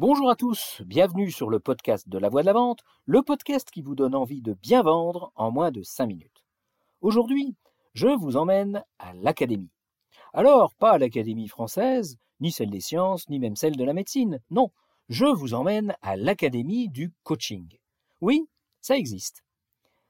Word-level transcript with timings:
Bonjour 0.00 0.30
à 0.30 0.34
tous, 0.34 0.80
bienvenue 0.86 1.30
sur 1.30 1.50
le 1.50 1.60
podcast 1.60 2.08
de 2.08 2.16
la 2.16 2.30
voix 2.30 2.40
de 2.40 2.46
la 2.46 2.54
vente, 2.54 2.80
le 3.04 3.20
podcast 3.20 3.70
qui 3.70 3.82
vous 3.82 3.94
donne 3.94 4.14
envie 4.14 4.40
de 4.40 4.54
bien 4.54 4.80
vendre 4.80 5.30
en 5.36 5.50
moins 5.50 5.70
de 5.70 5.82
5 5.82 6.06
minutes. 6.06 6.42
Aujourd'hui, 7.02 7.54
je 7.92 8.08
vous 8.08 8.38
emmène 8.38 8.82
à 8.98 9.12
l'académie. 9.12 9.68
Alors, 10.32 10.74
pas 10.74 10.96
l'académie 10.96 11.48
française, 11.48 12.16
ni 12.40 12.50
celle 12.50 12.70
des 12.70 12.80
sciences, 12.80 13.28
ni 13.28 13.38
même 13.38 13.56
celle 13.56 13.76
de 13.76 13.84
la 13.84 13.92
médecine, 13.92 14.40
non, 14.48 14.70
je 15.10 15.26
vous 15.26 15.52
emmène 15.52 15.94
à 16.00 16.16
l'académie 16.16 16.88
du 16.88 17.12
coaching. 17.22 17.68
Oui, 18.22 18.48
ça 18.80 18.96
existe. 18.96 19.44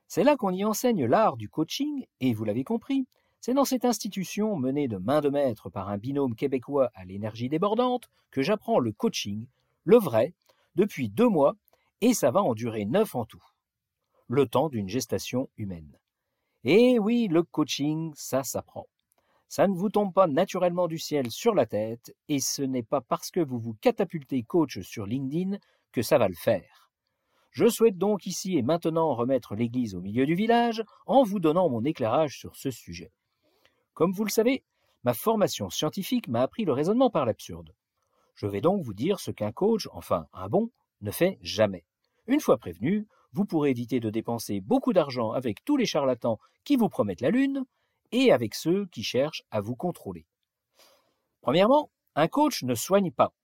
C'est 0.06 0.22
là 0.22 0.36
qu'on 0.36 0.54
y 0.54 0.64
enseigne 0.64 1.04
l'art 1.04 1.36
du 1.36 1.48
coaching, 1.48 2.06
et 2.20 2.32
vous 2.32 2.44
l'avez 2.44 2.62
compris, 2.62 3.08
c'est 3.40 3.54
dans 3.54 3.64
cette 3.64 3.84
institution 3.84 4.56
menée 4.56 4.86
de 4.86 4.98
main 4.98 5.20
de 5.20 5.30
maître 5.30 5.68
par 5.68 5.88
un 5.88 5.98
binôme 5.98 6.36
québécois 6.36 6.92
à 6.94 7.04
l'énergie 7.04 7.48
débordante 7.48 8.08
que 8.30 8.42
j'apprends 8.42 8.78
le 8.78 8.92
coaching 8.92 9.48
le 9.84 9.98
vrai, 9.98 10.34
depuis 10.74 11.08
deux 11.08 11.28
mois, 11.28 11.56
et 12.00 12.14
ça 12.14 12.30
va 12.30 12.42
en 12.42 12.54
durer 12.54 12.84
neuf 12.84 13.14
en 13.14 13.24
tout. 13.24 13.44
Le 14.28 14.46
temps 14.46 14.68
d'une 14.68 14.88
gestation 14.88 15.48
humaine. 15.56 15.98
Et 16.64 16.98
oui, 16.98 17.28
le 17.28 17.42
coaching, 17.42 18.12
ça 18.14 18.42
s'apprend. 18.42 18.86
Ça 19.48 19.66
ne 19.66 19.74
vous 19.74 19.88
tombe 19.88 20.12
pas 20.12 20.28
naturellement 20.28 20.86
du 20.86 20.98
ciel 20.98 21.30
sur 21.30 21.54
la 21.54 21.66
tête, 21.66 22.14
et 22.28 22.38
ce 22.38 22.62
n'est 22.62 22.84
pas 22.84 23.00
parce 23.00 23.30
que 23.30 23.40
vous 23.40 23.58
vous 23.58 23.74
catapultez 23.80 24.42
coach 24.44 24.80
sur 24.80 25.06
LinkedIn 25.06 25.58
que 25.92 26.02
ça 26.02 26.18
va 26.18 26.28
le 26.28 26.34
faire. 26.34 26.90
Je 27.50 27.68
souhaite 27.68 27.98
donc 27.98 28.26
ici 28.26 28.56
et 28.56 28.62
maintenant 28.62 29.12
remettre 29.14 29.56
l'église 29.56 29.96
au 29.96 30.00
milieu 30.00 30.24
du 30.24 30.34
village 30.34 30.84
en 31.06 31.24
vous 31.24 31.40
donnant 31.40 31.68
mon 31.68 31.84
éclairage 31.84 32.38
sur 32.38 32.54
ce 32.54 32.70
sujet. 32.70 33.10
Comme 33.92 34.12
vous 34.12 34.24
le 34.24 34.30
savez, 34.30 34.62
ma 35.02 35.14
formation 35.14 35.68
scientifique 35.68 36.28
m'a 36.28 36.42
appris 36.42 36.64
le 36.64 36.72
raisonnement 36.72 37.10
par 37.10 37.26
l'absurde. 37.26 37.74
Je 38.40 38.46
vais 38.46 38.62
donc 38.62 38.82
vous 38.82 38.94
dire 38.94 39.20
ce 39.20 39.30
qu'un 39.30 39.52
coach, 39.52 39.86
enfin 39.92 40.26
un 40.32 40.48
bon, 40.48 40.70
ne 41.02 41.10
fait 41.10 41.38
jamais. 41.42 41.84
Une 42.26 42.40
fois 42.40 42.56
prévenu, 42.56 43.06
vous 43.34 43.44
pourrez 43.44 43.68
éviter 43.68 44.00
de 44.00 44.08
dépenser 44.08 44.62
beaucoup 44.62 44.94
d'argent 44.94 45.32
avec 45.32 45.62
tous 45.62 45.76
les 45.76 45.84
charlatans 45.84 46.38
qui 46.64 46.76
vous 46.76 46.88
promettent 46.88 47.20
la 47.20 47.28
lune 47.28 47.66
et 48.12 48.32
avec 48.32 48.54
ceux 48.54 48.86
qui 48.86 49.02
cherchent 49.02 49.42
à 49.50 49.60
vous 49.60 49.76
contrôler. 49.76 50.24
Premièrement, 51.42 51.90
un 52.14 52.28
coach 52.28 52.62
ne 52.62 52.74
soigne 52.74 53.10
pas. 53.10 53.34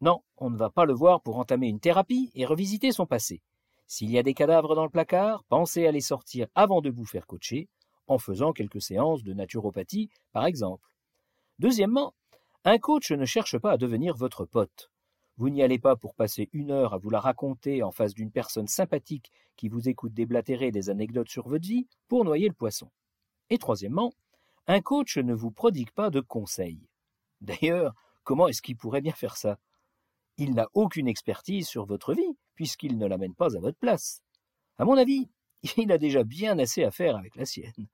Non, 0.00 0.22
on 0.38 0.48
ne 0.48 0.56
va 0.56 0.70
pas 0.70 0.86
le 0.86 0.94
voir 0.94 1.20
pour 1.20 1.36
entamer 1.36 1.68
une 1.68 1.80
thérapie 1.80 2.30
et 2.34 2.46
revisiter 2.46 2.90
son 2.90 3.04
passé. 3.04 3.42
S'il 3.86 4.10
y 4.10 4.16
a 4.16 4.22
des 4.22 4.32
cadavres 4.32 4.74
dans 4.74 4.84
le 4.84 4.88
placard, 4.88 5.44
pensez 5.50 5.86
à 5.86 5.92
les 5.92 6.00
sortir 6.00 6.46
avant 6.54 6.80
de 6.80 6.88
vous 6.88 7.04
faire 7.04 7.26
coacher, 7.26 7.68
en 8.06 8.16
faisant 8.16 8.54
quelques 8.54 8.80
séances 8.80 9.24
de 9.24 9.34
naturopathie, 9.34 10.08
par 10.32 10.46
exemple. 10.46 10.88
Deuxièmement, 11.58 12.14
un 12.64 12.78
coach 12.78 13.10
ne 13.10 13.24
cherche 13.24 13.58
pas 13.58 13.72
à 13.72 13.76
devenir 13.76 14.16
votre 14.16 14.44
pote. 14.44 14.90
Vous 15.36 15.50
n'y 15.50 15.62
allez 15.62 15.80
pas 15.80 15.96
pour 15.96 16.14
passer 16.14 16.48
une 16.52 16.70
heure 16.70 16.94
à 16.94 16.98
vous 16.98 17.10
la 17.10 17.18
raconter 17.18 17.82
en 17.82 17.90
face 17.90 18.14
d'une 18.14 18.30
personne 18.30 18.68
sympathique 18.68 19.32
qui 19.56 19.68
vous 19.68 19.88
écoute 19.88 20.14
déblatérer 20.14 20.70
des 20.70 20.88
anecdotes 20.88 21.28
sur 21.28 21.48
votre 21.48 21.66
vie 21.66 21.88
pour 22.06 22.24
noyer 22.24 22.46
le 22.46 22.54
poisson. 22.54 22.90
Et 23.50 23.58
troisièmement, 23.58 24.12
un 24.68 24.80
coach 24.80 25.18
ne 25.18 25.34
vous 25.34 25.50
prodigue 25.50 25.90
pas 25.90 26.10
de 26.10 26.20
conseils. 26.20 26.86
D'ailleurs, 27.40 27.94
comment 28.22 28.46
est-ce 28.46 28.62
qu'il 28.62 28.76
pourrait 28.76 29.00
bien 29.00 29.12
faire 29.12 29.36
ça? 29.36 29.58
Il 30.36 30.54
n'a 30.54 30.68
aucune 30.72 31.08
expertise 31.08 31.66
sur 31.66 31.84
votre 31.84 32.14
vie, 32.14 32.36
puisqu'il 32.54 32.96
ne 32.96 33.06
l'amène 33.06 33.34
pas 33.34 33.56
à 33.56 33.60
votre 33.60 33.78
place. 33.78 34.22
À 34.78 34.84
mon 34.84 34.96
avis, 34.96 35.28
il 35.76 35.90
a 35.90 35.98
déjà 35.98 36.22
bien 36.22 36.58
assez 36.60 36.84
à 36.84 36.92
faire 36.92 37.16
avec 37.16 37.34
la 37.34 37.44
sienne. 37.44 37.88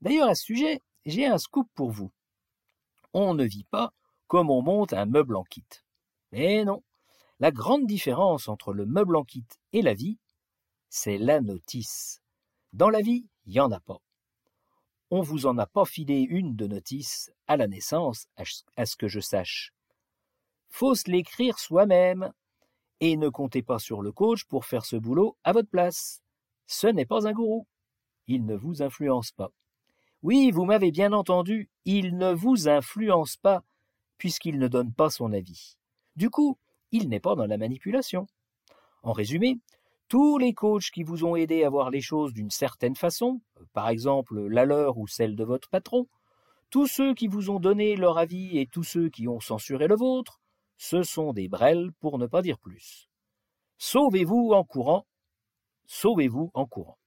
D'ailleurs, 0.00 0.28
à 0.28 0.34
ce 0.34 0.42
sujet, 0.42 0.80
j'ai 1.06 1.26
un 1.26 1.38
scoop 1.38 1.68
pour 1.74 1.90
vous 1.90 2.10
on 3.14 3.34
ne 3.34 3.44
vit 3.44 3.64
pas 3.64 3.92
comme 4.26 4.50
on 4.50 4.62
monte 4.62 4.92
un 4.92 5.06
meuble 5.06 5.36
en 5.36 5.44
kit. 5.44 5.66
Mais 6.30 6.64
non, 6.64 6.82
la 7.38 7.50
grande 7.50 7.86
différence 7.86 8.48
entre 8.48 8.72
le 8.72 8.86
meuble 8.86 9.16
en 9.16 9.24
kit 9.24 9.46
et 9.72 9.82
la 9.82 9.94
vie, 9.94 10.18
c'est 10.88 11.18
la 11.18 11.40
notice. 11.40 12.22
Dans 12.72 12.88
la 12.88 13.02
vie, 13.02 13.26
il 13.44 13.52
n'y 13.52 13.60
en 13.60 13.70
a 13.70 13.80
pas. 13.80 14.00
On 15.10 15.20
vous 15.20 15.44
en 15.44 15.58
a 15.58 15.66
pas 15.66 15.84
filé 15.84 16.20
une 16.20 16.56
de 16.56 16.66
notice 16.66 17.30
à 17.46 17.58
la 17.58 17.68
naissance, 17.68 18.28
à 18.76 18.86
ce 18.86 18.96
que 18.96 19.08
je 19.08 19.20
sache. 19.20 19.74
Faut 20.70 20.94
se 20.94 21.10
l'écrire 21.10 21.58
soi-même. 21.58 22.32
Et 23.00 23.16
ne 23.16 23.28
comptez 23.28 23.62
pas 23.62 23.78
sur 23.78 24.00
le 24.00 24.12
coach 24.12 24.44
pour 24.44 24.64
faire 24.64 24.86
ce 24.86 24.96
boulot 24.96 25.36
à 25.44 25.52
votre 25.52 25.68
place. 25.68 26.22
Ce 26.66 26.86
n'est 26.86 27.04
pas 27.04 27.26
un 27.26 27.32
gourou. 27.32 27.66
Il 28.26 28.46
ne 28.46 28.54
vous 28.54 28.80
influence 28.80 29.32
pas. 29.32 29.50
Oui, 30.22 30.52
vous 30.52 30.64
m'avez 30.64 30.92
bien 30.92 31.12
entendu, 31.12 31.68
il 31.84 32.16
ne 32.16 32.32
vous 32.32 32.68
influence 32.68 33.36
pas, 33.36 33.64
puisqu'il 34.18 34.58
ne 34.58 34.68
donne 34.68 34.92
pas 34.92 35.10
son 35.10 35.32
avis. 35.32 35.76
Du 36.14 36.30
coup, 36.30 36.58
il 36.92 37.08
n'est 37.08 37.20
pas 37.20 37.34
dans 37.34 37.46
la 37.46 37.58
manipulation. 37.58 38.28
En 39.02 39.12
résumé, 39.12 39.58
tous 40.06 40.38
les 40.38 40.54
coachs 40.54 40.90
qui 40.92 41.02
vous 41.02 41.24
ont 41.24 41.34
aidé 41.34 41.64
à 41.64 41.70
voir 41.70 41.90
les 41.90 42.00
choses 42.00 42.32
d'une 42.32 42.50
certaine 42.50 42.94
façon, 42.94 43.40
par 43.72 43.88
exemple 43.88 44.40
la 44.46 44.64
leur 44.64 44.96
ou 44.98 45.08
celle 45.08 45.34
de 45.34 45.42
votre 45.42 45.68
patron, 45.68 46.06
tous 46.70 46.86
ceux 46.86 47.14
qui 47.14 47.26
vous 47.26 47.50
ont 47.50 47.58
donné 47.58 47.96
leur 47.96 48.16
avis 48.16 48.58
et 48.58 48.66
tous 48.66 48.84
ceux 48.84 49.08
qui 49.08 49.26
ont 49.26 49.40
censuré 49.40 49.88
le 49.88 49.96
vôtre, 49.96 50.40
ce 50.76 51.02
sont 51.02 51.32
des 51.32 51.48
brels 51.48 51.90
pour 51.98 52.18
ne 52.18 52.26
pas 52.26 52.42
dire 52.42 52.58
plus. 52.58 53.08
Sauvez-vous 53.78 54.52
en 54.52 54.62
courant, 54.62 55.04
sauvez-vous 55.86 56.52
en 56.54 56.66
courant. 56.66 56.98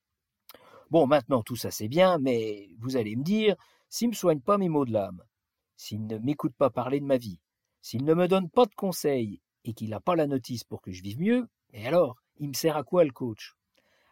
Bon, 0.91 1.07
maintenant 1.07 1.41
tout 1.41 1.55
ça 1.55 1.71
c'est 1.71 1.87
bien, 1.87 2.19
mais 2.19 2.69
vous 2.79 2.95
allez 2.95 3.15
me 3.15 3.23
dire, 3.23 3.55
s'il 3.89 4.07
ne 4.07 4.11
me 4.11 4.15
soigne 4.15 4.39
pas 4.39 4.57
mes 4.57 4.69
maux 4.69 4.85
de 4.85 4.93
l'âme, 4.93 5.23
s'il 5.75 6.05
ne 6.05 6.17
m'écoute 6.17 6.55
pas 6.55 6.69
parler 6.69 6.99
de 6.99 7.05
ma 7.05 7.17
vie, 7.17 7.39
s'il 7.81 8.03
ne 8.03 8.13
me 8.13 8.27
donne 8.27 8.49
pas 8.49 8.65
de 8.65 8.75
conseils 8.75 9.41
et 9.63 9.73
qu'il 9.73 9.89
n'a 9.89 9.99
pas 9.99 10.15
la 10.15 10.27
notice 10.27 10.63
pour 10.63 10.81
que 10.81 10.91
je 10.91 11.01
vive 11.01 11.19
mieux, 11.19 11.47
et 11.73 11.87
alors, 11.87 12.17
il 12.37 12.49
me 12.49 12.53
sert 12.53 12.77
à 12.77 12.83
quoi 12.83 13.03
le 13.03 13.11
coach? 13.11 13.55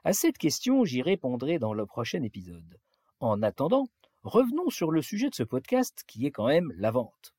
À 0.03 0.13
cette 0.13 0.38
question, 0.38 0.84
j'y 0.84 1.01
répondrai 1.01 1.59
dans 1.59 1.73
le 1.73 1.85
prochain 1.85 2.23
épisode. 2.23 2.78
En 3.19 3.41
attendant, 3.41 3.88
revenons 4.23 4.69
sur 4.69 4.91
le 4.91 5.01
sujet 5.01 5.29
de 5.29 5.35
ce 5.35 5.44
podcast 5.44 6.03
qui 6.07 6.25
est 6.25 6.31
quand 6.31 6.47
même 6.47 6.73
la 6.75 6.91
vente. 6.91 7.34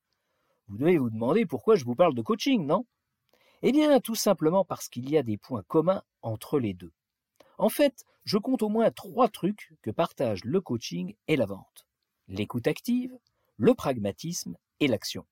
Vous 0.68 0.78
devez 0.78 0.96
vous 0.96 1.10
demander 1.10 1.44
pourquoi 1.44 1.76
je 1.76 1.84
vous 1.84 1.94
parle 1.94 2.14
de 2.14 2.22
coaching, 2.22 2.64
non? 2.64 2.86
Eh 3.62 3.72
bien, 3.72 4.00
tout 4.00 4.14
simplement 4.14 4.64
parce 4.64 4.88
qu'il 4.88 5.10
y 5.10 5.18
a 5.18 5.22
des 5.22 5.36
points 5.36 5.62
communs 5.66 6.02
entre 6.22 6.58
les 6.58 6.72
deux. 6.72 6.92
En 7.58 7.68
fait, 7.68 8.04
je 8.24 8.38
compte 8.38 8.62
au 8.62 8.68
moins 8.68 8.90
trois 8.90 9.28
trucs 9.28 9.72
que 9.82 9.90
partagent 9.90 10.44
le 10.44 10.60
coaching 10.60 11.14
et 11.28 11.36
la 11.36 11.46
vente. 11.46 11.86
L'écoute 12.28 12.66
active, 12.66 13.16
le 13.56 13.74
pragmatisme 13.74 14.56
et 14.80 14.88
l'action. 14.88 15.26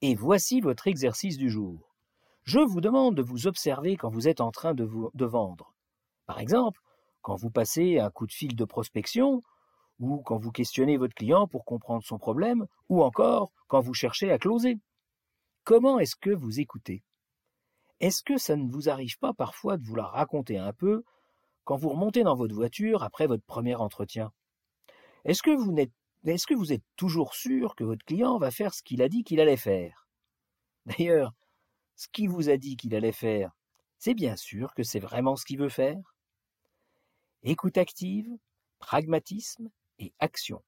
Et 0.00 0.14
voici 0.14 0.60
votre 0.60 0.86
exercice 0.86 1.36
du 1.36 1.50
jour. 1.50 1.94
Je 2.44 2.60
vous 2.60 2.80
demande 2.80 3.14
de 3.14 3.22
vous 3.22 3.46
observer 3.46 3.96
quand 3.96 4.08
vous 4.08 4.28
êtes 4.28 4.40
en 4.40 4.50
train 4.50 4.72
de, 4.72 4.84
vendre. 5.24 5.74
Par 6.26 6.38
exemple, 6.38 6.80
quand 7.20 7.34
vous 7.34 7.50
passez 7.50 7.98
un 7.98 8.10
coup 8.10 8.26
de 8.26 8.32
fil 8.32 8.56
de 8.56 8.64
prospection, 8.64 9.42
ou 9.98 10.18
quand 10.18 10.38
vous 10.38 10.52
questionnez 10.52 10.96
votre 10.96 11.14
client 11.14 11.48
pour 11.48 11.64
comprendre 11.64 12.04
son 12.04 12.16
problème, 12.16 12.66
ou 12.88 13.02
encore 13.02 13.50
quand 13.66 13.80
vous 13.80 13.92
cherchez 13.92 14.30
à 14.30 14.38
closer. 14.38 14.78
Comment 15.64 15.98
est-ce 15.98 16.16
que 16.16 16.30
vous 16.30 16.60
écoutez? 16.60 17.02
Est-ce 18.00 18.22
que 18.22 18.38
ça 18.38 18.56
ne 18.56 18.70
vous 18.70 18.88
arrive 18.88 19.18
pas 19.18 19.34
parfois 19.34 19.76
de 19.76 19.84
vous 19.84 19.96
la 19.96 20.06
raconter 20.06 20.56
un 20.56 20.72
peu 20.72 21.04
quand 21.68 21.76
vous 21.76 21.90
remontez 21.90 22.22
dans 22.22 22.34
votre 22.34 22.54
voiture 22.54 23.02
après 23.02 23.26
votre 23.26 23.44
premier 23.44 23.74
entretien 23.74 24.32
Est-ce 25.26 25.42
que 25.42 25.54
vous 26.54 26.72
êtes, 26.72 26.82
toujours 26.96 27.34
sûr 27.34 27.76
que 27.76 27.84
votre 27.84 28.06
client 28.06 28.38
va 28.38 28.50
faire 28.50 28.72
ce 28.72 28.82
qu'il 28.82 29.02
a 29.02 29.10
dit 29.10 29.22
qu'il 29.22 29.38
allait 29.38 29.58
faire? 29.58 30.08
D'ailleurs, 30.86 31.34
ce 31.94 32.08
qu'il 32.08 32.30
vous 32.30 32.48
a 32.48 32.56
dit 32.56 32.78
qu'il 32.78 32.94
allait 32.94 33.12
faire, 33.12 33.54
c'est 33.98 34.14
bien 34.14 34.34
sûr 34.34 34.72
que 34.72 34.82
c'est 34.82 34.98
vraiment 34.98 35.36
ce 35.36 35.44
qu'il 35.44 35.58
veut 35.58 35.68
faire? 35.68 36.16
Écoute 37.42 37.76
active, 37.76 38.30
pragmatisme 38.78 39.68
et 39.98 40.14
action. 40.20 40.62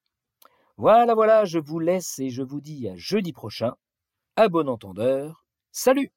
Voilà, 0.77 1.15
voilà, 1.15 1.47
je 1.47 1.59
vous 1.59 1.79
laisse 1.79 2.19
et 2.19 2.29
je 2.29 2.43
vous 2.43 2.61
dis 2.61 2.91
à 2.91 2.97
jeudi 2.97 3.33
prochain. 3.33 3.73
À 4.37 4.51
bon 4.51 4.69
entendeur. 4.69 5.47
Salut 5.73 6.13